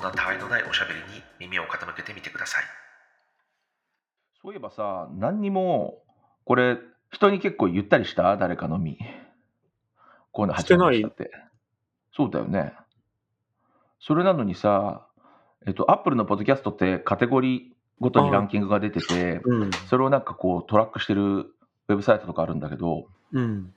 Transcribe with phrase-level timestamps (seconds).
[0.00, 2.64] んなたわいのないおしゃべりに耳を傾けてみてください
[4.42, 6.02] そういえばさ、何にも、
[6.44, 6.78] これ、
[7.12, 8.36] 人に結構言ったりした？
[8.38, 8.96] 誰かのみ。
[10.32, 11.30] こういうの始めましたって。
[12.16, 12.72] そうだよね。
[13.98, 15.06] それなのにさ、
[15.66, 19.70] えっと、アップルのポッドキャストってカテゴリーごとにランキングが出てて、うん。
[19.90, 23.74] それをなんかこうトラックしてるウェブサイトとかあるんだけど、うん。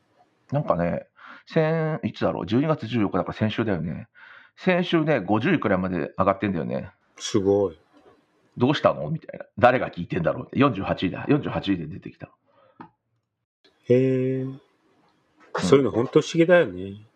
[0.52, 1.08] なんかね、
[1.48, 4.08] 先、いつだろう、12月14日だから先週だよね。
[4.56, 6.92] 先週ね、50位くらいまで上がってんだよね。
[7.18, 7.80] すごい。
[8.58, 9.10] どうしたの？
[9.10, 9.46] みたいな。
[9.58, 10.60] 誰が聞いてんだろうって。
[10.60, 11.26] 48位だ。
[11.28, 12.30] 48位で出てきた。
[13.90, 14.46] へえ。
[15.60, 17.08] そういうの本当不思議だよね。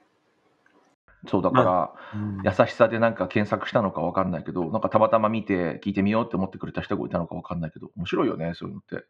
[1.28, 9.06] そうだから、うん優しさでなんか検索したのかわかんないけど、なんかたまたま見て聞いてみようって思ってくれた人がいたのかわかんないけど、面白いよね、そういうのって。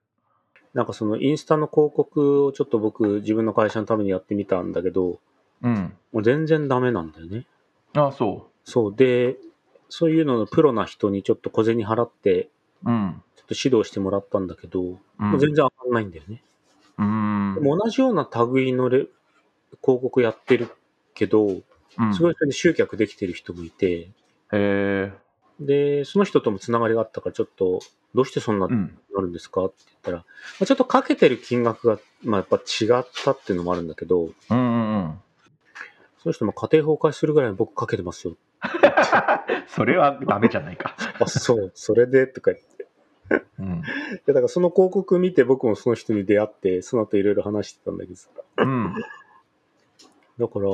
[0.73, 5.19] なんかそのインスタの広告をちょっと僕自分の会社のためにやってみたんだけど、
[5.61, 5.95] うん。
[6.11, 7.45] もう全然ダメなんだよね。
[7.97, 8.95] ああ、そそう。
[8.95, 9.37] で、
[9.89, 12.49] そういうののプロな人にちょっと小銭払って、
[12.85, 12.89] う。
[12.89, 13.23] うん。
[13.35, 16.43] ちょっと指導してもらったんだけど、うんもう全然上がんないんだよね。
[16.99, 17.55] うん。
[17.55, 19.07] でも同じような類のレ
[19.83, 20.69] 広告やってる
[21.13, 21.63] けど、うん
[22.13, 24.11] すごいそれで集客できてる人もいて、へ
[24.53, 25.13] え。
[25.59, 27.79] で、その人ともつながりがあったから、ちょっと、
[28.13, 28.97] どうしてそんなうん。
[29.15, 30.23] なるんですかって言ったら、ま
[30.61, 35.19] あ、ちょっとかけてる金額が、まあ、やっぱ違ったっていうのもあるんだけど、うんうんうん。
[36.19, 38.35] その人も家庭崩壊するぐらい僕かけてますよ。
[39.67, 40.95] それはダメじゃないか。
[41.19, 42.87] あ、そう、それで、とか言って。
[43.59, 43.81] うん。
[44.25, 48.29] だからその広告見て僕もその人に出会って、その後いろいろ話してたんだけどさ。
[48.57, 48.93] うん。
[50.39, 50.69] だから、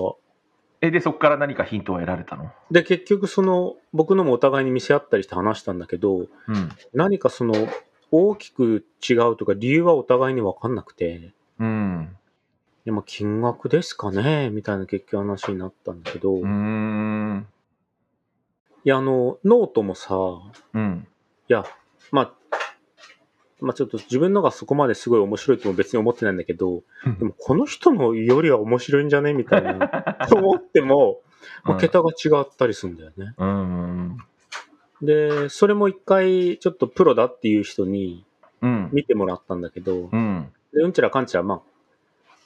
[0.82, 2.52] え、で、そこから何かヒントを得られたの？
[2.70, 6.28] で、結局その、僕のもお互いに見せ合ったりして話したんだけど、うん。
[6.94, 7.54] 何かその、
[8.12, 12.18] 大きく違うとか理由はお互いに分かんなくて、うん。
[12.86, 17.48] でも金額ですかねみたいな結局話になったんだけど、うーいん。
[18.84, 20.16] や、あの、ノートもさ、
[20.74, 21.08] うん。
[21.50, 21.64] いや、
[22.12, 22.34] まあ、
[23.62, 26.84] まあちょっと自分のがそこまですごい面白いとも別に思ってないんだけど、
[27.18, 29.34] でもこの人のよりは面白いんじゃね？
[29.34, 29.88] みたいな、
[30.28, 31.22] と 思っても、
[31.64, 33.34] まあ、桁が違ったりするんだよね。
[33.38, 34.18] うん。
[35.02, 38.26] で、それも一回ちょっとプロだっていう人に
[38.62, 38.90] うん。
[38.92, 40.52] 見てもらったんだけど、うん。
[40.74, 41.62] でうんちらかんちら、まあ、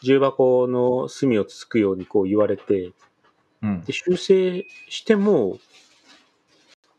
[0.01, 2.91] 重箱の隅をつつくようにこう言われて、
[3.61, 5.57] うんで、修正しても、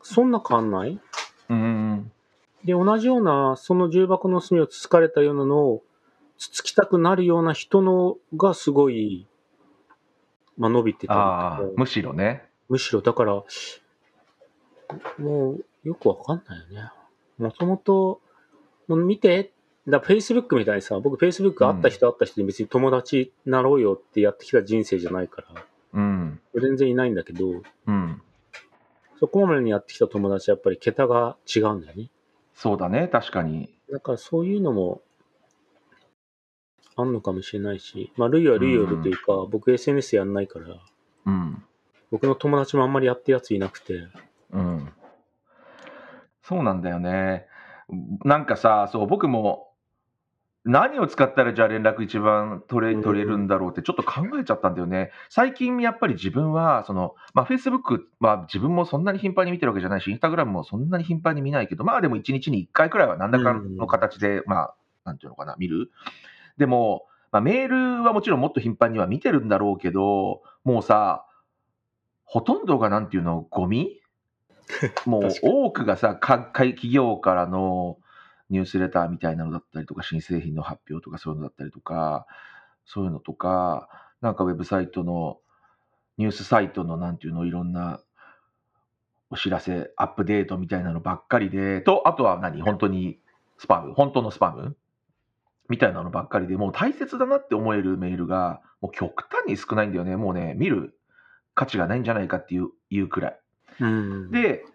[0.01, 0.99] そんな変わんない？
[1.49, 2.11] うん。
[2.65, 5.83] で、同じような、その重箱の隅をつつかれたようなのを、
[6.37, 9.27] つつきたくなるような人のがすごい、
[10.57, 12.49] まあ伸びてたむしろね。
[12.67, 13.43] むしろだから、
[15.17, 16.91] もうよくわかんないよね。
[17.37, 18.21] もともと、
[18.89, 19.53] 見て、
[19.89, 26.39] だ Facebook みたいにさ、僕 Facebook 会った人会った人に別に友達になろうよってやってきた人生じゃないから、うん。
[26.55, 28.21] 全然いないんだけど、うん。
[29.19, 32.09] そこまでにやってきた友達はやっぱり桁が違うんだよね。
[32.53, 33.73] そうだね、確かに。
[33.91, 35.01] だからそういうのも、
[36.95, 40.75] あんのかもしれないし、まあ、ルイはルイよるというか、僕 SNS やんないから、
[41.25, 41.63] うん。
[42.11, 44.07] 僕の友達もあんまりやってるやついなくて、
[44.51, 44.91] うん。
[46.43, 47.45] そうなんだよね。
[48.25, 49.68] なんかさ、そう、僕も、
[50.65, 55.11] 何を使ったらじゃあ連絡一番取れうん取れるんだろうってちょっと考えちゃったんだよね。
[55.29, 64.75] 最近やっぱり自分は、その、まあ Facebook は自分もそんなに頻繁に見てるわけじゃないし、Instagram もそんなに頻繁に見ないけど、まあでも1日に1回くらいは何らかの形で、まあ、
[65.05, 65.91] なんていうのかな、見る。
[66.57, 71.25] でも、まあ、メールはもちろんもっと頻繁には見てるんだろうけど、もうさ、
[72.25, 74.01] ほとんどがなんていうの、ゴミ？
[75.05, 77.97] もう多くがさ、か企業からの
[78.49, 82.25] ニュースレターみたいなのだったりとか、新製品の発表とかそういうのだったりとか、
[82.85, 83.89] そういうのとか、
[84.21, 85.37] なんかウェブサイトの、
[86.17, 88.01] ニュースサイトのなんていうの、いろんな
[89.29, 92.61] お知らせ、アップデートみたいなのばっかりで、と、あとは何？
[92.61, 93.19] 本当に
[93.57, 93.93] スパム？
[93.93, 94.75] 本当のスパム？
[95.69, 100.17] みたいなのばっかりで、もう大切だなって思えるメールが、もう極端に少ないんだよね。
[100.17, 100.97] もうね、見る
[101.53, 103.39] 価値がないんじゃないかっていういうくらい。
[103.79, 104.65] うん、で、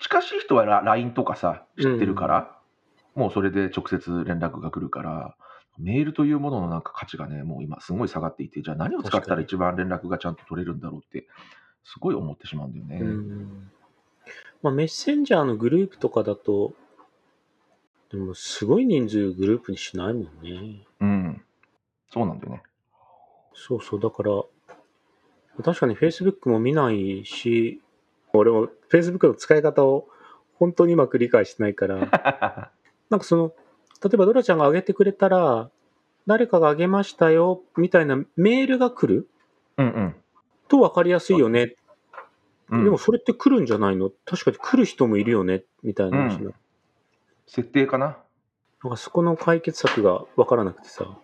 [0.00, 2.57] 近しい人はラ LINE とかさ、知ってるから、
[3.18, 5.36] もうそれで直接連絡が来るから、
[5.76, 11.26] メールというもののなんか価値がね、もう今すごい下がっていて、じゃあ何を使ったら一番連絡がちゃんと取れるんだろうって、
[11.82, 12.98] すごい思ってしまうんだよね。
[13.00, 13.70] うん
[14.62, 16.74] まあ、メッセンジャーのグループとかだと、
[18.10, 20.86] でもすごい人数グループにしないもんね。
[21.00, 21.42] うん。
[22.12, 22.62] そうなんだよね。
[23.52, 24.30] そうそう、だから、
[25.64, 27.80] 確かに Facebook も見ないし、
[28.32, 30.08] 俺も Facebook の使い方を
[30.54, 32.72] 本当にうまく理解してないから、
[33.10, 33.52] なんかその、
[34.02, 35.70] 例えばドラちゃんが上げてくれたら、
[36.26, 39.28] 誰かが上げましたよ、みたいなメールが来る？
[39.78, 40.14] うんうん。
[40.68, 41.74] と分かりやすいよね。
[42.70, 44.10] うんでもそれって来るんじゃないの？
[44.26, 46.54] 確かに来る人もいるよねみたいな話になる
[47.46, 48.18] 設定かな？
[48.84, 51.18] なんかそこの解決策が分からなくてさ。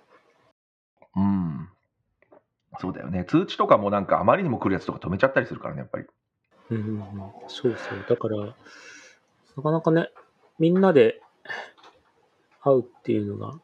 [1.15, 1.69] うん。
[2.81, 3.27] そうだよね。
[3.29, 6.07] 通知とかもなんかあまりにも来るやつとか止めちゃったりするからね、やっぱり。
[6.71, 7.05] うん、
[7.47, 8.05] そうそう。
[8.09, 8.37] だから、
[9.57, 10.09] なかなかね、
[10.59, 11.21] みんなで
[12.65, 13.61] 会うっていうのが、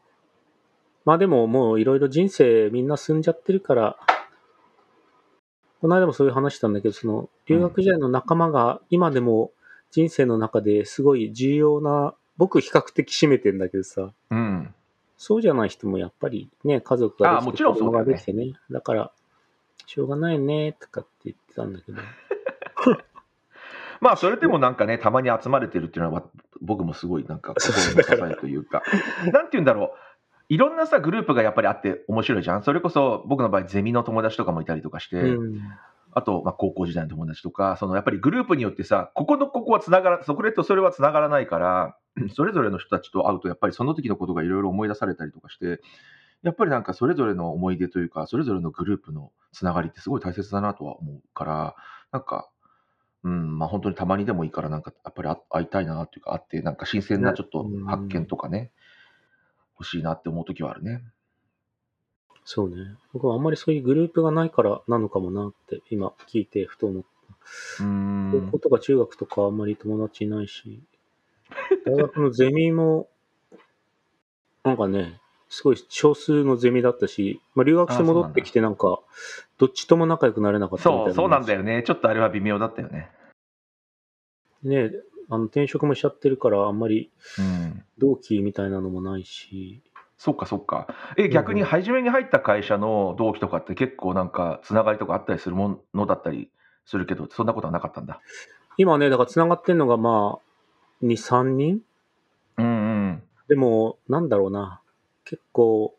[1.05, 3.97] まあでももういろいろ人生みんな進んじゃってるから、
[5.81, 9.51] この間もそういう話したんだけど、その留学時代の仲間が今でも
[9.89, 14.73] 人生の中ですごい重要な、僕比較的占めてんだけどさ、うん。
[15.17, 18.53] そうじゃない人もやっぱりね、家族ができて、あもちろんそうだよね子供ができてね。
[18.71, 19.11] だから、
[19.85, 21.99] しょうがないね、とかって言ってたんだけど。
[23.99, 26.23] まあ、それでもなんかね、たまに集まれてるっていうのは、
[26.61, 28.81] 僕もすごいなんか 心の支えというか、
[29.31, 29.89] なんて言うんだろう。
[30.49, 32.63] いろんなさ、グループがやっぱりあって面白いじゃん。
[32.63, 35.61] それこそ僕の場合、ゼミの友達とかもいたりとかして、うん。
[36.13, 41.97] あと、まあ、高校時代の友達とか、そのやっぱりグループによってさ、こことここはつながら、そこれとそれはつながらないから、
[42.35, 45.79] それぞれの人たちと会うと、やっぱりその時のことがいろいろ思い出されたりとかして、
[46.43, 51.75] やっぱりなんかそれぞれの思い出というか、それぞれのグループのつながりってすごい大切だなとは思うから、
[52.11, 52.49] なんか、
[53.23, 58.71] うん、まあ本当にたまにでもいいから、なんかやっぱりあ会いたいなっていうか、会って、なんか新鮮なちょっとうん発見とかね、
[59.79, 61.03] 欲しいなって思う時はあるね。
[62.43, 62.95] そうね。
[63.13, 67.83] 僕はあんまりそういうグループがないからなのかもなって、今聞いてふと思った。
[67.83, 68.59] うーん高校。
[68.59, 70.81] とか中学とかあんまり友達いないし、
[71.85, 73.07] 大学のゼミも、
[74.63, 75.20] なんかね、
[75.51, 78.99] すごい少数のゼミだったし、まあ、留学して戻ってきてなんか、
[79.57, 81.05] どっちとも仲良くなれなかったみたいな。
[81.07, 81.83] そう、そうなんだよね。
[81.85, 83.11] ちょっとあれは微妙だったよね。
[84.63, 84.91] ね
[85.29, 87.83] あの転職もしちゃってるから、あんまりうん。
[87.97, 89.81] 同期みたいなのもないし、
[90.17, 90.87] そっかそっか。
[91.17, 96.49] え、逆に初めに入った会社の同期とかって結構なんかつながりとかあったりするものだったり
[96.85, 98.21] するけど、そんなことはなかったんだ。
[98.77, 101.81] 今ね、だから繋がってんのがまあ、2、3人？
[102.57, 103.23] うんうん。
[103.49, 104.80] でも、なんだろうな。
[105.25, 105.95] 結構、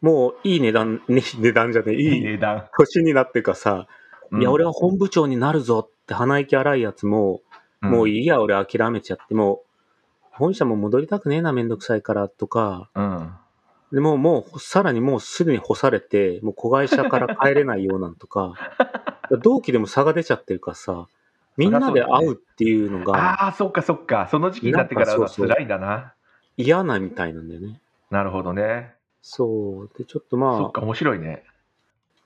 [0.00, 2.68] もういい値段、 ね、値段じゃねえ、いい値段。
[2.76, 3.86] 年になってかさ、
[4.30, 7.40] うんいや、俺は本部長になるぞって鼻息荒いやつも、
[7.80, 8.18] もうい。
[8.20, 13.32] いいや、俺諦めちゃって、もう、本社も戻りたくねえな、めんどくさいからとか、うん。
[13.92, 18.54] でもう、もう、さらにもうすでに干されて、もう子会社から帰れないようなんとか、
[19.42, 21.08] 同期でも差が出ちゃってるからさ、
[21.56, 24.28] みんなで会うっていうのがああ、そっかそっか。
[24.30, 26.14] その時期になってからは辛いんだな。
[26.56, 27.80] 嫌なみたいなんだよね。
[28.10, 28.94] なるほどね。
[29.22, 29.90] そう。
[29.98, 31.44] で、ちょっとまあ、そっか、面白いね。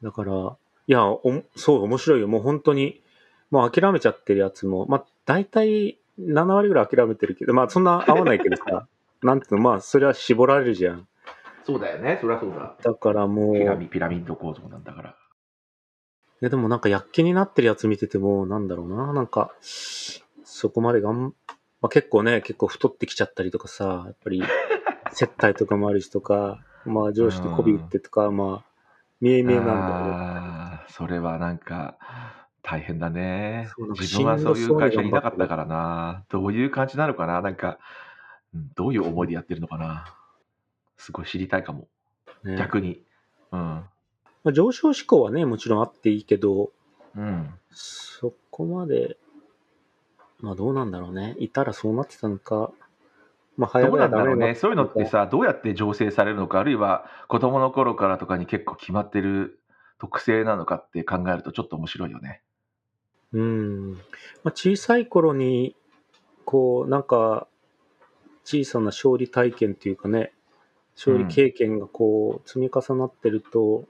[0.02, 1.22] だから、いや、お
[1.56, 2.28] そう、面白いよ。
[2.28, 3.02] もう本当に、
[3.50, 8.86] もう諦めちゃってるやつも、まあ、大体7割ぐらい諦めてるけど、まあ、そんな合わないけどさ、
[9.22, 11.08] なんていうの、まあ、それは絞られるじゃん。
[11.64, 12.18] そうだよね。
[12.20, 12.76] そりゃそうだ。
[12.82, 15.10] だからもう、ピラミピラミッド構造なんだから。
[15.10, 15.14] い
[16.40, 21.34] やでもなんか躍起になってるやつ見てても、なんだろうな、なんか、そこまでがん、
[21.80, 24.42] まあ、結構ね、結構太ってきちゃったりとかさ、やっぱり、
[25.12, 28.70] 接待とかもあるしとか、まあ上司と媚び売ってとか、まあ、
[29.20, 31.96] 見え見えなんだよそれはなんか、
[32.62, 33.68] 大変だね
[34.00, 36.24] 自分はそういう会社にいなかったからな。
[36.30, 37.42] どういう感じなのかな？
[37.42, 37.78] なんか、
[38.54, 40.14] うんどういう思いでやってるのかな？
[40.96, 41.88] すごい知りたいかも。
[42.44, 43.02] ね逆に。
[43.50, 43.60] うん。
[43.60, 43.88] ま
[44.46, 46.70] あ、上昇志向はね、もちろんあっていいけど、
[47.16, 47.52] うん。
[47.70, 49.16] そこまで、
[50.40, 51.34] まあどうなんだろうね。
[51.38, 52.70] いたらそうなってたのか、
[53.56, 54.54] まあ早どうなんだろうね。
[54.54, 59.60] そういうのってさ、どうやって醸成されるのか、あるいは子供の頃からとかに結構決まってる
[59.98, 62.42] 特性なのかって考えるとちょっと面白いよね。
[63.32, 63.92] うん。
[63.92, 63.98] ま
[64.46, 65.74] あ、小さい頃に、
[66.44, 67.48] こう、なんか、
[68.44, 70.32] 小さな勝利体験っていうかね、
[70.94, 73.86] 勝利経験がこう、積み重なってると、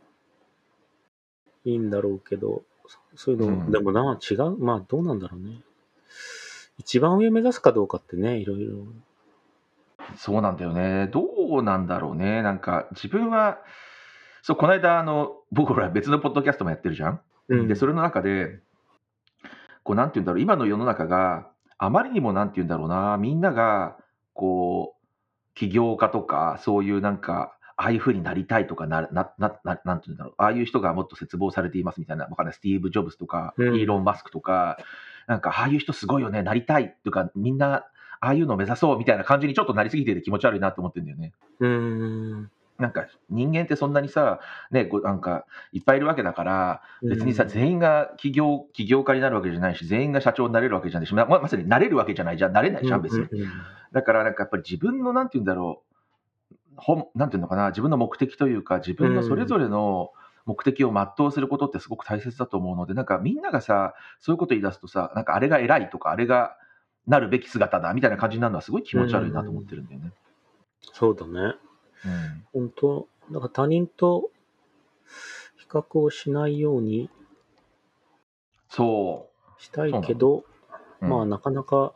[1.64, 5.61] いいんだろうけど、そそういうの、うんでもな、違うまあどうなんだろうね。
[6.78, 8.85] 一番上目指すかどうかってね、いろいろ。
[10.16, 11.08] そうなんだよね。
[11.08, 11.23] ど
[11.58, 12.42] うなんだろうね。
[12.42, 13.58] なんか自分は、
[14.42, 17.20] そう、この間、あの、僕ほら別のポッドキャストもやってるじゃん。
[17.49, 17.68] うん。
[17.68, 18.61] で、それの中で、
[19.82, 23.96] こう、なんて言うんだろう、今の世の中があまりにもなんて言うんだろうな、みんなが、
[24.32, 34.78] こう、起業家とか、そういうなんか、ああいうふうになりたいとかな、な、な、ななんて言うんだろう、ああいう人がもっと絶望されていますみたいな、わかんない、スティーブ・ジョブズとか、うんイーロン・マスクとか、
[35.26, 37.87] なんか、ああいう人すごいよね、なりたいとか、みんな、
[38.24, 41.32] ああいうのを目指そうみたいな感じにちょっとなりすぎてて気持ち悪いなと思ってるんだよね。
[41.60, 42.50] うーん。
[42.78, 44.40] なんか人間ってそんなにさ、
[44.72, 53.28] ね、なんかいっぱいいるわけだから、別にさ、うん全員が起業起業家になるわけじゃないし、全員が社長になれるわけじゃないし、まままさになれるわけじゃないじゃん、なれないじゃん、別に。
[53.92, 55.94] だから、なんかやっぱり自分の、なんて言うんだろう、
[56.76, 60.10] ほんなんていうのかな、自分の目的というか、自分のそれぞれの
[60.46, 66.56] 目的を全うすることってすごく大切だと思うので、なんかみんながさ、そういうこと言い出すとさ、なんかあれが偉いとか、あれが
[67.06, 70.12] なるべき姿だみたいな感じになるのはすごい気持ち悪いなと思ってるんだよね。
[70.92, 71.54] そうだね。
[72.04, 72.44] うん。
[72.52, 74.30] 本当だから他人と
[75.56, 77.11] 比較をしないように
[78.68, 80.44] そしたいけど、う。
[81.02, 81.92] うんまあなかなか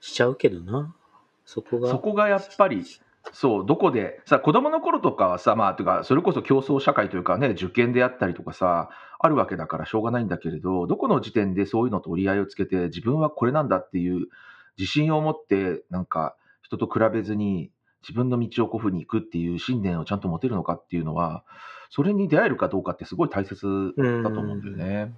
[0.00, 0.94] しちゃうけどな。
[1.44, 1.90] そこが。
[1.90, 2.84] そこがやっぱり、
[3.32, 14.28] そう、どこで、さ、子供の頃とかはさ、まあ、というか、それこそ競争社会というかね、受験であったりとかさ、あるわけだからしょうがないんだけれど、どこの時点でそういうのと折り合いをつけて、自分はこれなんだっていう
[14.78, 17.72] 自信を持って、なんか、人と比べずに、
[18.02, 21.44] 自分の道をこういうふうに行くっていう信念をちゃんと持てるのかっていうのは、
[21.90, 25.14] それに出会えるかどうかってすごい大切だと思うんだよね。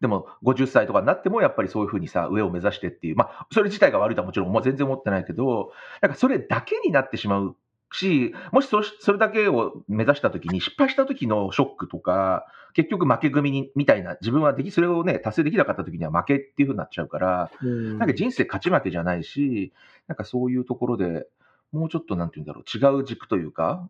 [0.00, 7.56] でも、50歳とかになっても、やっぱりそういうふうにさ、上を目指してっていう、まあ、それ自体が悪いとはもちろん、全然思ってないけど、なんかそれだけになってしまう
[7.92, 19.72] し、もしそそれだけを目指したときに、失敗した時のショックとか、結局負け組にみたいな、自分はでき、それをね、達成できなかった時には負けっていうふうになっちゃうから、うんなんか人生勝ち負けじゃないし、
[20.08, 21.26] なんかそういうところで
[21.72, 23.88] もうちょっとなんて言うんだろう、違う軸というか、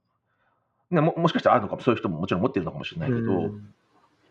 [0.91, 3.75] ね、ももしかしたらあるのかも、そういう人ももちろん持ってるのかもしれないけど、うん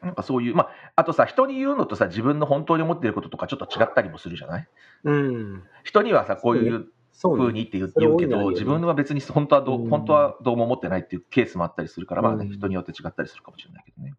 [0.01, 4.67] なんかそういう、まあ、あとさ、人に言うのとさ、自分の本当に思ってることとかちょっと違ったりもするじゃない？
[5.03, 5.63] うん。
[5.83, 6.87] 人にはさ、こういう。
[7.21, 9.89] 風にって言うけど、自分は別に本当はどう、うん。
[9.89, 14.15] 本当はどうも思ってないっていうケースもあったりするから、まあ人によって違ったりするかもしれないけどね。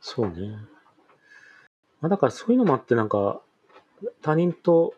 [0.00, 0.58] そうね。
[2.00, 3.40] まあ、だからそういうのもあって、なんか、
[4.20, 4.94] 他人と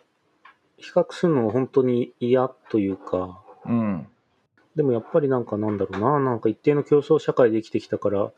[0.78, 4.08] 比較するのが本当に嫌というか、うん。
[4.74, 8.32] でもやっぱりなんかなんだろうな、なんか一定の競争社会で生きてきたから、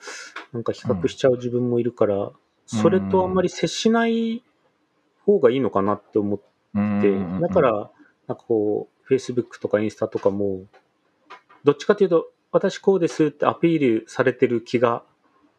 [0.53, 2.31] なんか比較しちゃう自分もいるから、
[2.67, 4.43] それとあんまり接しない
[5.25, 6.39] 方がいいのかなって思っ
[7.01, 7.91] て、だか、ら、
[8.29, 10.65] なんかこう、Facebook とかインスタとかも、
[11.65, 15.03] どっちかというと、私こうですってアピールされてる気が、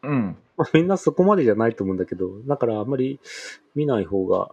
[0.02, 0.36] うん。
[0.56, 3.20] まあ、みんなそこまでじゃないと思うんだけど、だからあんまり
[3.74, 4.52] 見ない方が、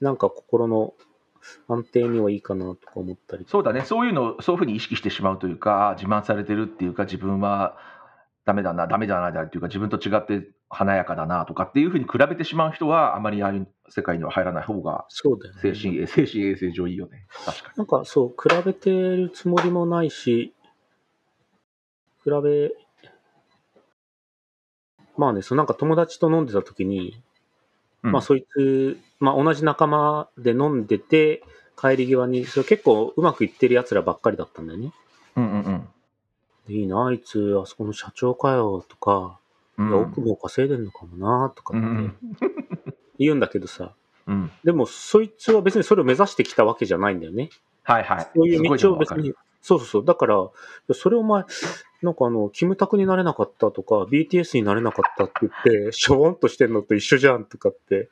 [0.00, 0.94] なんか心の
[1.68, 3.44] 安定にはいいかなとか思ったり。
[3.48, 7.76] そうだね、そういうのを、そういうふうに意識してしまうというか、あ自慢されてるっていうか、自分は
[8.44, 15.60] ダメだな、ダメだな、だっていうか、自分と違って華やかだなとかっていうふうに比べてしまう人は、あまりああいう世界には入らない方が、そうだよね。
[15.62, 17.26] 精神衛精神衛生上いいよね。
[17.46, 17.78] 確かに。
[17.78, 20.52] なんかそう、比べてるつもりもないし、
[22.22, 22.72] 比べ、
[25.16, 27.22] まあね、そうなんか友達と飲んでた時に、
[28.02, 31.42] うんまあそいつ、まあ同じ仲間で飲んでて、
[31.80, 34.92] 帰り際に、それ結構うまくいってる奴らばっかりだったんだよね。
[35.36, 35.93] うんうんで
[36.68, 39.38] いいな、あいつ、あそこの社長かよ、とか、
[39.76, 39.88] うん。
[39.88, 42.16] いや奥も稼いでんのかもな、とかってうん
[43.18, 43.92] 言うんだけどさ、
[44.26, 44.50] うん。
[44.64, 47.50] でもそいつは別にそれを目指してきたわけじゃないんだよね。
[47.82, 48.30] はいはい。
[48.34, 50.04] そういう道を別に、そうそうそう。
[50.04, 50.36] だから、
[50.92, 51.44] それお前、
[52.02, 58.08] なんかあの、キムタクになれなかったとか、BTS になれなかったって言って、しょぼんとしてんのと一緒じゃんとかって。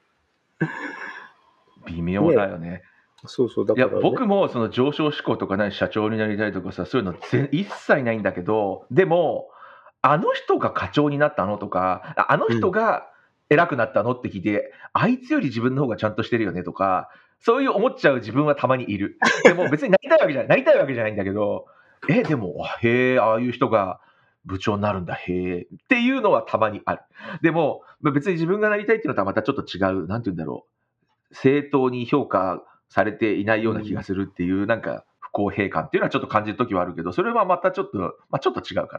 [1.86, 2.82] 微妙だよね。
[3.26, 3.66] そうそう。
[3.66, 9.48] だから、ね、僕もその上昇志向とかない社長になりたいとかさそういうの全一切ないんだけどでも
[10.00, 13.08] あの人が課長になったのとかあの人が
[13.50, 17.10] 偉くなったのって聞いて、あいつより自分の方がちゃんとしてるよねとか
[17.40, 19.18] そういう思っちゃう自分はたまにいる。
[19.44, 21.66] でも別になりたいわけじゃないなりたいわけじゃないんだけど
[22.08, 24.00] えでもへえああいう人が
[24.44, 27.02] 部長になるんだへえっていうのはたまにある。
[27.42, 30.66] でも別に自分がなりたいっていうのとはまたちょっと違うなんて言うんだろ
[31.30, 31.34] う。
[31.34, 32.62] 正当に評価
[32.92, 38.98] されていないような気がするっていう、なんか不公平感っていうのはちょっと感じるときはあるけど、それはまたちょっと、まあちょっと違うか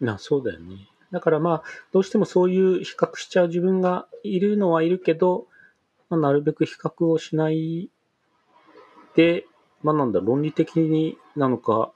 [0.00, 0.12] な。
[0.12, 0.88] な、そうだよね。
[1.10, 1.62] だからまあ、
[1.92, 5.48] どうしてもそういう比較しちゃう自分がいるのはいるけど、
[6.08, 7.90] まあ、なるべく比較をしない
[9.16, 9.44] で、
[9.82, 11.92] まあなんだ、論理的になのか、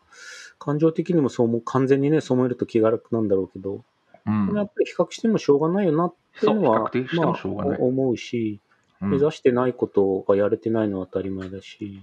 [0.59, 3.83] 感情的にもそう思う、完全にね、そう思えると気が楽なんだろうけど、
[4.27, 8.64] うんやっぱり比較してもしょうがないよなっていうのは、まあ思うし、うん
[9.05, 12.03] 目指してないことがやれてないのは当たり前だし、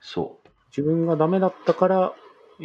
[0.00, 0.38] そ
[0.70, 2.12] 自分がダメだったから、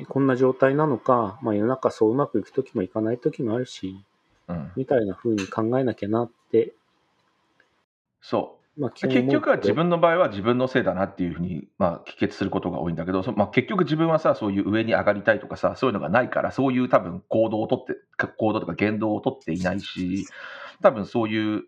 [0.10, 4.04] こんな状態なのか、まあ世の中そううまくいく時もいかない時もあるし、
[4.48, 4.54] う。
[4.54, 6.74] うん、みたいな風に考えなきゃなって、
[8.22, 8.66] そう。
[8.82, 20.28] まあ基本思う結局は自分の場合は自分のせいだなっていうふうに、まあ、帰結することが多いんだけど、そまあ、結局自分はさ、そういう上に上がりたいとかさ、そういうのがないから、そういう多分行動をとって、か行動とか言動をとっていないし、
[20.82, 21.64] 多分そういう、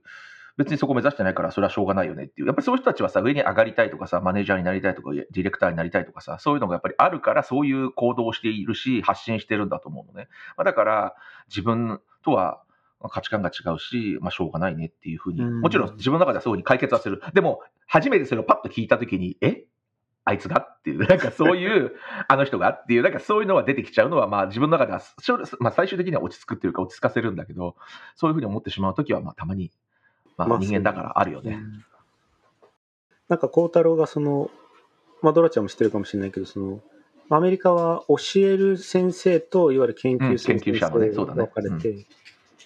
[0.57, 2.47] 別にそこ目指してないから、それはしょうがないよねっていう。
[2.47, 10.27] やっぱりそういう人たちはさ、上に上がりたいとかさ、マネージャーになりたいとか、ディレクターになりたいとかさ、そういうのがやっぱりあるから、そういう行動をしているし、発信してるんだと思うのね。
[10.57, 11.15] まあ、だから、
[11.47, 12.61] 自分とは、
[12.99, 15.61] まあ価値観が違うし、まあ、しょうがないねっていうふうに、うん。
[15.61, 17.21] もちろん自分の中ではそういうふうに解決はする。
[17.33, 19.65] でも、初めてそれをパッと聞いたときに、え？
[20.25, 20.59] あいつが？
[20.59, 21.93] っていう、なんかそういう、
[22.27, 22.71] あの人が？
[22.71, 25.01] っていう、なんかそういうのは出てきちゃうのは、まあ自分の中では、
[25.59, 27.75] まあ最終的には落ち着くっていうか落ち着かせるんだけど、
[28.15, 29.71] そういうふうに思ってしまうときは、まあたまに、
[30.38, 31.53] まあまあ人間だからあるよね。
[31.53, 31.84] うん
[33.27, 34.50] なんか孝太郎がその、
[35.22, 36.79] まあ、ドラちゃんも知ってるかもしれないけど、その、
[37.29, 42.06] アメリカは教える先生と、いわゆる研究先生にのねそうだね分かれて、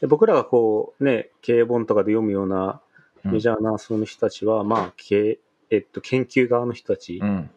[0.02, 2.82] で僕らがこう、ね、経営本とかで読むような
[3.26, 7.20] うんメジャーなその人たちは、まあ、経えっと、研究側の人たち。
[7.22, 7.50] うん。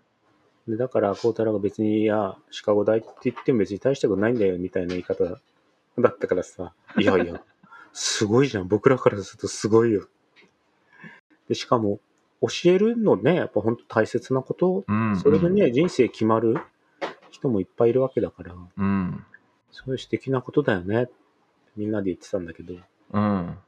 [0.69, 5.39] でだから、孝太郎が別に、いや、シカゴ大って言っても別に大したことないんだよ、みたいな言い方だ
[6.09, 7.43] ったからさ、いやいや、
[7.95, 8.69] すごいじゃん。
[8.69, 10.09] 僕らからするとすごいよ。
[11.49, 12.01] で、しかも、
[12.43, 15.17] 教えるのね、やっぱ本当大切なこと、うん。
[15.17, 16.57] それでね、人生決まる
[17.31, 19.25] 人もいっぱいいるわけだから、うん。
[19.71, 21.09] そういう素敵なことだよね。
[21.77, 22.75] みんなで言ってたんだけど、
[23.13, 23.59] うん。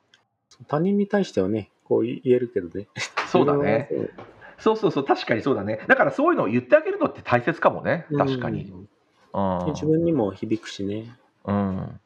[0.68, 2.88] 他人に対してはね、こう言えるけどね。
[3.30, 3.88] そうだね。
[4.59, 5.85] そうそうそう、確かにそうだね。
[5.87, 8.06] だからそういうのを言ってあげるのって大切かもね。
[8.16, 8.64] 確かに。
[8.64, 8.88] うん
[9.35, 9.73] うん。
[9.73, 11.14] 自分にも響くしね。
[11.45, 12.00] うん。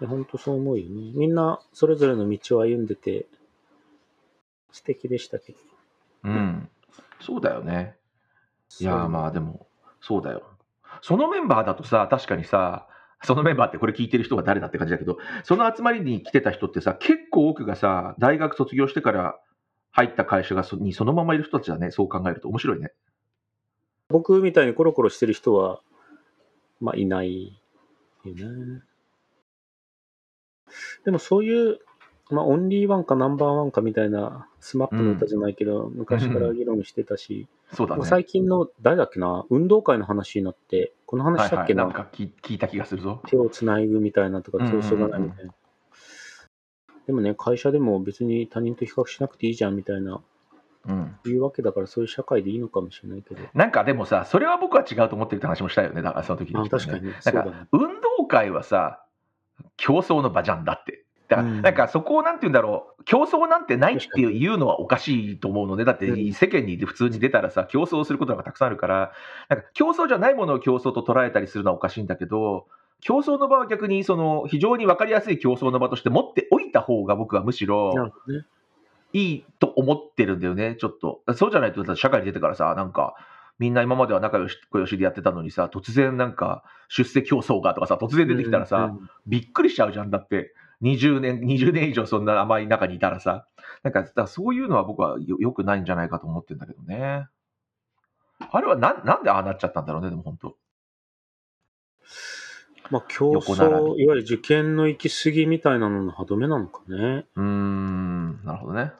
[0.00, 1.12] 本当そう思うよね。
[1.14, 3.26] みんなそれぞれの道を歩んでて、
[4.72, 5.58] 素敵でしたけど。
[6.24, 6.68] うん。
[7.20, 7.96] そうだよね。
[8.80, 9.66] いやまあでも、
[10.02, 10.42] そうだよ。
[11.00, 12.86] そのメンバーだとさ、確かにさ、
[13.22, 19.40] そのメンバーってこれ聞いてる人が誰だって感じだけど、その集まりに来てた人ってさ、結構多くがさ、大学卒業してから
[19.92, 21.90] 入った会社がそにそのままいる人たちだね。
[21.90, 22.92] そう考えると面白いね。
[24.08, 25.80] 僕みたいにコロコロしてる人は、
[26.80, 27.58] まあいない
[28.24, 28.82] よね。
[31.04, 31.78] でもそういう、
[32.30, 38.04] まあオンリーワンかナンバーワンかみたいな SMAP の歌じゃないけど、昔から議論してたし、そうだね。
[38.04, 41.48] 最近の誰だっけな、運動会の話になって、この話はいはい。
[41.48, 43.22] したっけな、なんか聞聞いた気がするぞ。
[43.26, 45.54] 手をつないぐみたいなとか、うんうんうん競争がないみたいな。
[47.06, 50.20] でもね、会社でも別に他人と比較しなくていいじゃんみたいな、
[50.88, 51.16] うん。
[51.26, 53.40] いうわけだから、そういう社会でいいのかもしれないけど。
[53.54, 56.02] なんかでもさ、それは僕は違うと思ってるって話もしたよね。
[56.02, 57.14] だからその時に、あ確かにね。
[57.24, 57.66] なんか。
[57.72, 59.04] 運動会はさ、
[59.76, 61.04] 競争の場じゃんだって。
[61.28, 65.84] だからうんなんかそこをなんて言うんだろう、競争なんてないっていうのはおかしいと思うのね。
[65.84, 69.12] だってうん世間に普通に出たらさ、競争することがたくさんあるから、
[69.48, 72.66] なんか競争じゃないものを競争と捉えたりするのはおかしいんだけど、
[73.00, 77.92] 競争の場は逆にその非常に分かりやすい競争の場として持っておいた方が僕はむしろ。
[79.12, 81.22] いいと思ってるんだよね、ちょっと。
[81.34, 83.14] そうじゃないと、社会に出てからさ、なんか、
[83.58, 90.10] みんな今までは仲良し小良しでやってたのにさ、突然なんか、出世競争がとかさ、突然出てきたらさ、うんうんびっくりしちゃうじゃん。
[90.10, 93.46] だって、20年、20年以上そんな甘い中にいたらさ、
[93.82, 97.26] なんか、だそういうのは僕はよよくないんじゃないかと思ってるんだけどね。
[98.38, 100.56] あれはななんでああなっちゃったんだろうね、でも本当。
[102.90, 107.26] まあ、競争、いわゆる受験の行き過ぎみたいなのの歯止めなのかね。
[107.34, 108.92] うーん、なるほどね。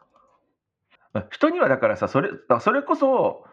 [1.30, 3.44] 人にはだからさ、それ、それこそ、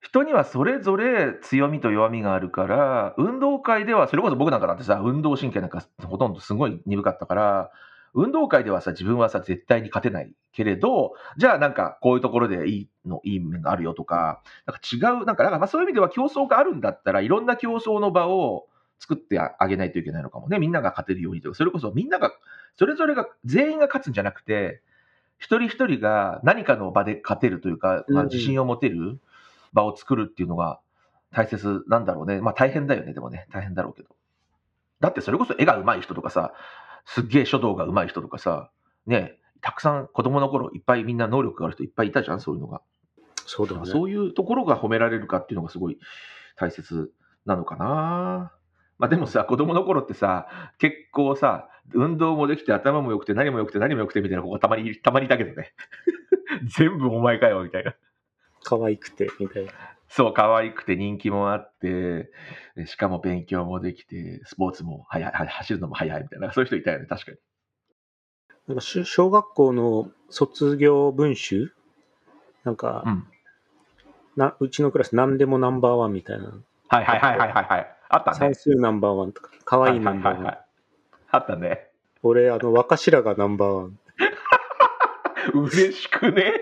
[0.00, 7.70] 人にはそれぞれ強みと弱みがあるから、運動会では、それこそ僕なんかだってさ、運動神経なんかほとんどすごい鈍かったから、
[8.14, 18.66] 運動会ではさ、自分はさ、絶対に勝てないけれど、じゃあなんかこういうところでいいの、いい面があるよとか、なんか違う、なんか、だからまあそういう意味では競争があるんだったらいろんな競争の場を
[19.00, 20.58] 作ってあげないといけないのかもね。
[20.58, 22.32] みんなが勝てるようにとか、それこそみんなが、
[22.76, 24.80] それぞれが、全員が勝つんじゃなくて、
[25.38, 29.20] 一人一人が何かの場で勝てるというか、まあ、うん自信を持てる
[29.72, 30.80] 場を作るっていうのが
[31.32, 32.40] 大切なんだろうね。
[32.40, 33.46] まあ大変だよね、でもね。
[33.52, 34.08] 大変だろうけど。
[35.00, 36.52] だってそれこそ絵が上手い人とかさ、
[37.04, 38.70] すっげえ書道が上手い人とかさ、
[39.06, 42.82] ね、たくさん子供の頃いっぱいみんな能力がある人いっぱいいたじゃん、そういうのが。
[43.46, 43.86] そうだね。
[43.86, 45.98] そういうところが褒められるかっていうのがすごい
[46.56, 47.10] 大切
[47.46, 48.52] なのかな。
[48.98, 55.72] まあでもさ、子供の頃ってさ、結構さ、運動もできて頭も良くて何も良くて何も良くてみたいな子がたまに、たまにいたけどね。
[56.76, 57.94] 全部お前かよ、みたいな。
[58.64, 59.72] 可愛くて、みたいな。
[60.08, 62.30] そう、可愛くて人気もあって、
[62.86, 67.38] しかも勉強もできて、スポーツも速い、走るのも速いみたいな、そういう人いたよね、確かに。
[68.68, 71.72] なんかし小学校の卒業文集？
[72.64, 73.24] なんか、うん。
[74.36, 76.44] なうちのクラス何でもナンバーワンみたいな。
[76.88, 77.96] はいはいはいはいはいはい。
[78.10, 78.54] あったね算。
[78.54, 80.42] 数ナンバーワンとか、可愛いナンバーワン。
[80.42, 80.68] はいはいはいはい
[81.30, 81.88] あったね。
[82.22, 83.98] 俺、あの、若白がナンバーワン。
[85.54, 86.54] 嬉しくね。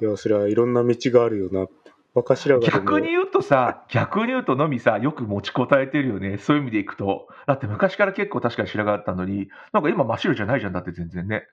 [0.00, 1.66] いや、それはいろんな道があるよな。
[2.12, 6.38] 若白がでも逆に言うとさ、逆に言うとのみさ、よく持ちこたえてるよね。
[6.38, 7.28] そういう意味でいくと。
[7.46, 11.46] だって昔から結構確かに白髪あったのに、なんか今真っ白じゃないじゃんだって全然ね。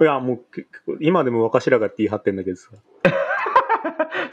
[0.00, 2.70] いや、もう結構、今でも若白髪って言い張ってんだけどさ。
[2.74, 2.78] い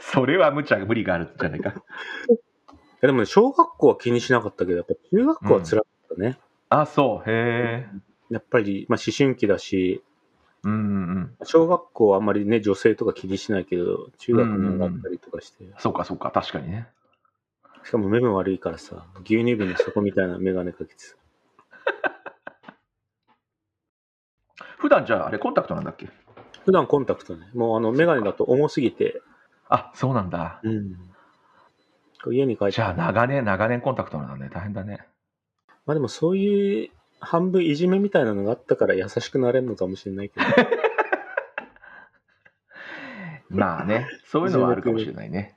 [0.00, 1.74] それは無茶、無理があるんじゃないか。
[3.00, 6.38] や、でもね、小学校は気にしなかったけど、やっぱ中学校は辛かったね。
[6.68, 7.30] あ、そう。
[7.30, 7.88] へえ。
[8.30, 10.02] やっぱり、まあ、思春期だし、
[10.62, 10.76] うんう
[11.20, 11.36] ん。
[11.44, 16.88] 小学校はあんまりね、女性とか気にしないけど、中学に上がったりとかして、そうかそうか、確かにね。
[17.84, 21.16] しかも目も悪いからさ、牛乳瓶の底みたいなメガネかけてさ。
[24.78, 26.08] 普段じゃあ、あれコンタクトなんだっけ？
[26.64, 27.48] 普段コンタクトね。
[27.54, 29.22] もうあの、メガネだと重すぎて、
[29.68, 30.60] あ、そうなんだ。
[30.62, 30.96] うん。
[32.32, 32.72] 家に帰って。
[32.72, 34.50] じゃあ、長年、長年コンタクトなんだね。
[34.52, 35.06] 大変だね。
[35.86, 40.46] まあでもそういう半分いじめみたいなのがあったから優しくなれるのかもしれないけど。
[43.50, 45.56] まあね、そういうのはあるかもしれないね。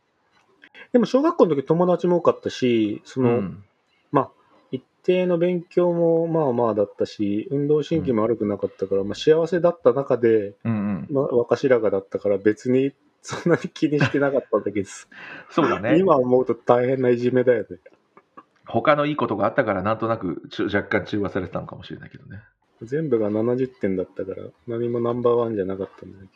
[0.91, 3.63] でも小学校の時友達も多かったし、その、うん。
[4.12, 4.32] まあ、
[4.71, 11.08] 一定の勉強もまあまあだったし、運動神経も悪くなかったから、まあ幸せだった中で、うんうん。
[11.10, 14.89] まあ、若白髪だったから別にそんなに気にしてなかったんだけど、
[15.49, 15.97] そうだね。
[15.97, 17.80] 今思うと大変ないじめだよね。
[18.65, 22.41] 他のいいことがあったから、なんとなく若干中和されてたのかもしれないけどね。
[22.82, 26.30] 全部が70点だったから、何もナンバーワンじゃなかったんだけど。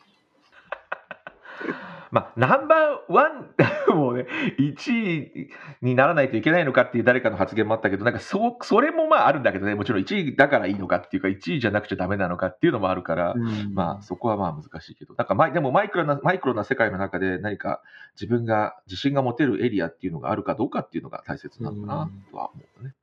[2.10, 3.54] まあ、ナンバーワン
[3.94, 4.26] もうね、
[4.58, 5.50] 1位
[5.82, 13.34] にならないといけないのかっていう誰かの発言もあったけど、なんかそそれもまああるんだけどね、もちろん1位だからいいのかっていうか、1位じゃなくちゃダメなのかっていうのもあるから、
[13.72, 17.82] まあそこはまあ難しいけど、なんかマイでもマイクロなマイクロな世界の中で何か
[18.14, 22.84] 自分が自信が持てるエリアっていうのがあるかどうかっていうのが大切なのかなとは思う。
[22.84, 22.94] ね。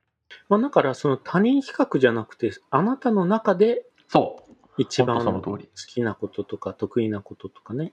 [0.48, 5.68] まあだからその他人比較じゃなくて、あなたの中でそう、一番好の通り。
[5.88, 7.92] きなこととか得意なこととかね、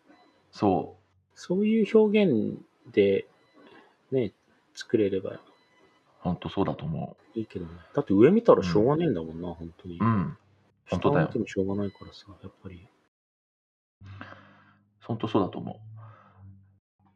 [0.52, 0.98] そ
[1.36, 2.60] そういう表現
[2.92, 3.28] で
[4.12, 4.32] ね、
[4.76, 5.40] 作れればう、
[6.20, 7.72] 本当そうだと思いいけどね。
[7.94, 9.98] だって上見たらしょうがねえんだもんな、本当に。
[10.00, 10.04] う。
[10.04, 10.38] うん、
[10.90, 12.88] 本当だよ下見てもしょうがないからさ、やっぱり。
[15.06, 15.94] 本当そうだと思う。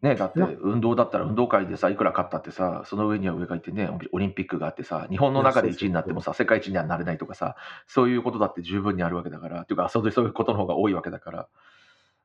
[0.01, 7.55] ねだってな運動だったら運動会でさ、いくら勝ったってさ、その上には上がいてね、オリンピックがあってさ、日本の中で1位になってもさ、世界一にはなれないとかさ、
[7.87, 11.47] そういうことだって十分にあるわけだから、っていうか、そういうそういうことの方が多いわけだから、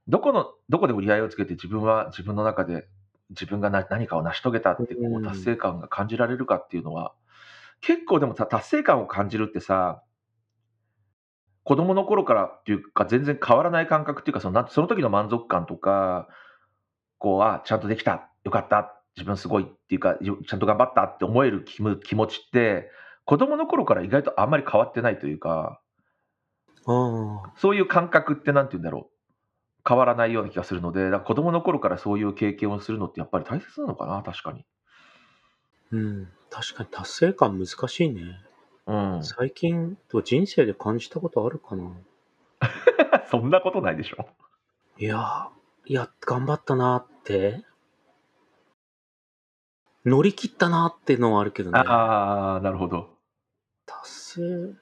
[0.08, 2.88] どこの、どこで折り合いをつけて自分は自分の中で
[3.30, 7.12] 自分がな何かを成し遂げたってこううん達成感が感じられるかっていうのは、
[7.80, 10.02] 結構でもさ、達成感を感じるってさ、
[11.64, 16.28] 子供の頃からっていうか、全然変わらない感覚っていうか、そのその時の満足感とか、
[17.18, 22.90] こう、あ、ちゃんとできた、よかった、自分すごいっていうか、よちゃんと頑張ったって思える気む気持ちって、
[23.24, 25.80] 子供の頃から意外とあんまり変わってないというか。
[27.56, 29.11] そういう感覚ってなんて言うんだろう。
[29.86, 34.64] 変わらないような気がするので、だ子供の頃からそういう経験をするのってやっぱり大切なのかな、確かに。
[35.90, 36.28] うん。
[36.50, 38.40] 確かに達成感難しいね。
[38.86, 39.24] うん。
[39.24, 41.92] 最近、人生で感じたことあるかな？
[43.30, 44.28] そんなことないでしょ。
[44.98, 45.48] いや、
[45.86, 47.64] いや、頑張ったなって。
[50.04, 51.78] 乗り切ったなっていうのはあるけどね。
[51.78, 53.18] ああ、なるほど。
[53.86, 54.74] 達成。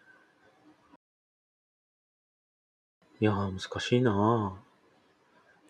[3.21, 4.63] いやー、難しいな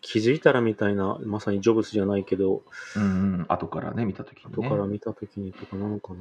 [0.00, 2.62] 気づいたらみたいな、まさにジョブスじゃないけど、
[2.96, 3.06] うんう
[3.42, 3.46] ん。
[3.48, 4.56] 後からね、見たときに、ね。
[4.56, 6.20] 後から見たときにとかなのかな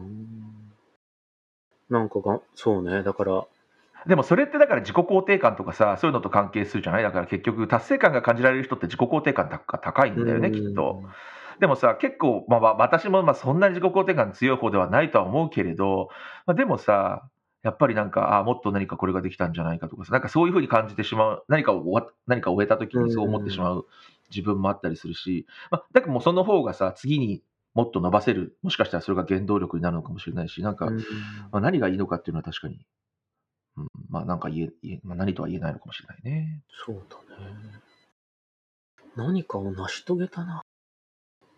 [1.99, 3.45] なんかが、そうね、だから、
[4.07, 7.03] でもそれってだから自己肯定感とかさ、そういうのと関係するじゃない？
[7.03, 11.03] だから結局達成感が感じられる人って自己肯定感が高いんだよね、きっと。
[11.59, 16.09] でもさ、結構、まあ、まあ私もまあそんなに自己肯定感強い方ではないとは思うけれど、
[16.45, 17.27] まあ、でもさ、
[17.61, 23.85] やっぱりなんか、あもっと何かこれができたんじゃないかとかさ、なんかそういうふうに感じてしまう、何かを終わ何かを終えた時にそう思ってしまう
[24.29, 27.43] 自分もあったりするし、まあ、だからもうその方がさ、次に
[27.73, 31.03] もっと伸ばせる、もしかしたらそれが原動力になるのかもしれないし、なんか、うんま
[31.53, 32.79] あ、何がいいのかっていうのは確かに、
[33.77, 36.61] うん、まあなんか言え、言えまあ、何とは言えないのかもしれないね。
[36.85, 37.79] そうだね。
[39.15, 40.63] 何かを成し遂げたな。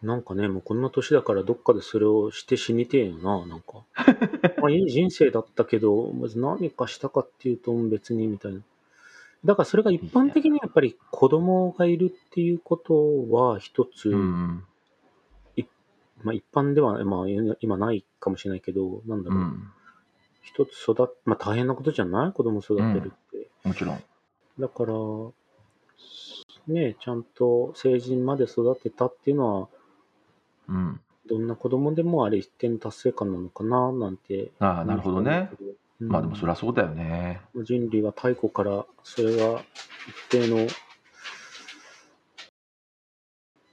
[0.01, 3.83] なんかね、もうこんな年だからどっかでそれをして死にてえよな、なんか。
[4.59, 8.61] まあいい人生だったけど、まず何かしたかっていうと別にみたいな。
[9.45, 14.63] だからそれが一般的にやっぱり子供がいるっていうことは一つ、うん。
[16.23, 17.27] まあ一般では、まあ
[17.59, 19.63] 今ないかもしれないけど、なんだろう、うん。
[20.43, 22.33] 一つ育っ、まあ大変なことじゃない？
[22.33, 23.49] 子供育てるって。
[23.63, 24.03] もちろん。
[24.59, 24.93] だから、
[26.67, 29.69] ね、ちゃんと成人まで育てたっていうのは、
[30.67, 31.01] うん。
[31.27, 34.51] どんな子供でもあれ一定の達成感なのかな、なんて。
[34.59, 35.49] ああ、なるほどね。
[35.99, 36.07] うん。
[36.09, 37.41] まあでもそりゃそうだよね。
[37.55, 39.61] 人類は太古から、それが
[40.29, 40.67] 一定の、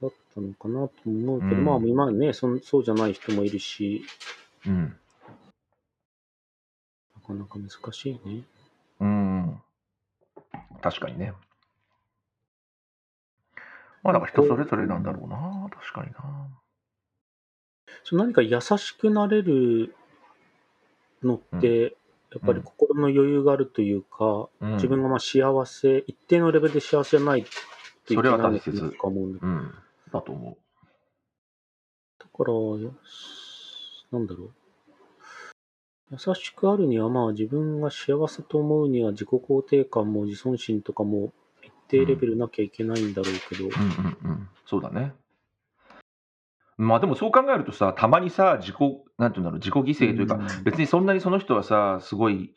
[0.00, 4.04] だったのかなと思うけど、うんまあ今はねそん、そうじゃない人もいるし、
[4.66, 4.96] うん。
[7.16, 8.42] なかなか難しいね。
[9.00, 9.60] うん。
[10.80, 11.32] 確かにね。
[14.02, 15.68] まあだから人それぞれなんだろうな。
[15.70, 16.48] 確かにな。
[18.04, 19.94] そう何か優しくなれる
[21.22, 21.96] のって、
[22.30, 27.50] やっぱり心の余裕があるというか、うん自分がまあ幸せ、一定のレベルで幸せじゃないとい
[28.08, 29.74] けそれはないのか思うんだうん。
[30.12, 30.56] だと思
[32.18, 32.94] だから、よ
[34.12, 34.50] なんだろう。
[36.10, 41.32] 優しくあるには、まあ自分が幸せと思うには自己肯定感も自尊心とかも
[41.62, 43.68] 一定レベルなきゃいけないんだろうけど、う。
[43.68, 44.48] うんうんうん。
[44.64, 45.12] そうだね。
[46.78, 48.76] まあでもそう考えるとさ、たまにさ、自己、
[49.18, 52.54] なんていうんだろう、自己犠牲というか、うん別にそんなにその人はさ、すごい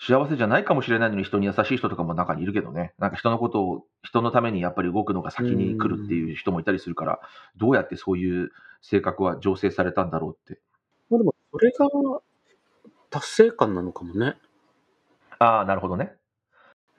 [0.00, 7.20] 幸せじゃないかもしれないのに人に優しい人とかも中にいるけどね、なんか人のことを、人のためにやっぱり動くのが先に来るっていう人もいたりするから、
[7.56, 8.50] どうやってそういう
[8.82, 10.60] 性格は醸成されたんだろうって。
[11.08, 11.88] まあでもそれが
[13.10, 14.36] 達成感なのかもね。
[15.38, 16.12] ああ、なるほどね。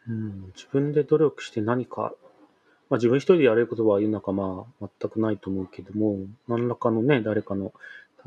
[0.08, 2.13] うん、自分で努力して何か、
[2.89, 7.73] まあ自分一人でやれることは世の中まあ全くないと思うけども、何らかのね、誰かの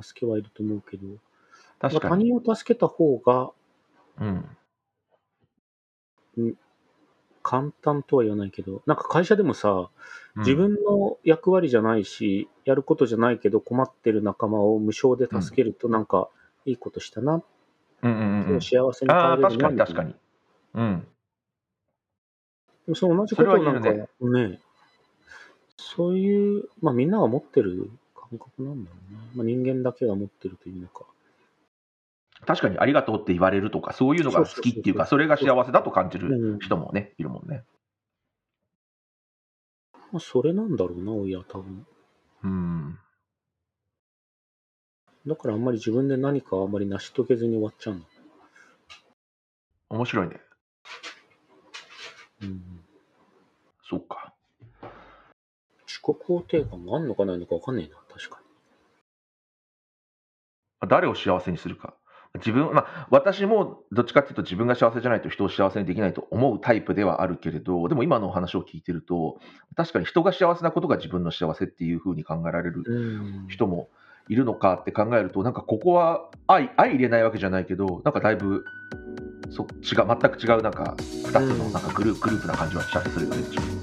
[0.00, 1.06] 助けはいると思うけど、
[1.80, 2.10] 確かに。
[2.10, 3.50] 他人を助けた方が
[4.18, 4.56] うん。
[7.42, 9.88] 簡単とは言わないけど、なんか会社でもさ、うん
[10.36, 16.30] 自分の役割じゃないし、やることじゃないけど困ってる仲間を無償で助けるとなんか
[16.64, 17.42] いいことしたな、
[18.02, 18.60] うんうんうん。
[18.62, 20.14] 幸せに変ああ、えれるな確かに確かに。
[20.72, 21.06] うん。
[22.86, 24.60] でもその同じことをなんかね
[25.76, 29.20] そういう、まあみんなが持ってる感覚なんだろうね。
[29.34, 31.04] まあ人間だけが持ってるというのか。
[32.46, 37.62] 確かにありがとうって言われるとか、そういうのが好きっていうか、それが幸せだと感じる人もね、いるもんね。
[40.12, 41.86] まあそれなんだろうな、親多分。
[42.44, 42.98] うん。
[45.26, 48.00] だからあんまり自分で何かあんまり成し遂げずに終わっちゃうの。
[49.90, 50.40] 面白いね。
[52.42, 52.71] うん。
[53.92, 54.32] そうか。
[55.86, 58.40] 自己肯定感があんのかないのかわかんねえな、確か
[60.88, 61.94] 誰を幸せにするか。
[62.36, 69.38] 自分、まあ、私もどっちかっていうと自分が幸せじゃないと人を幸せにできないと思うタイプではあるけれど、でも今のお話を聞いてると、
[69.76, 73.44] 確かに人が幸せなことが自分の幸せっていうふうに考えられる。
[73.50, 73.90] 人も
[74.28, 78.64] いるのかって考えると、なんかここは相相入れないわけじゃないけど、なんかだいぶ
[79.50, 83.81] そ違う全く違うなんか2つのなんかグループグループな感じはしたりするよね。